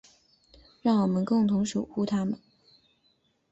[0.81, 2.39] 让我们共同守护她们。